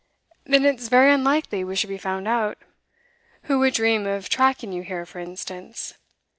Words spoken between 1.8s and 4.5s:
be found out. Who would dream of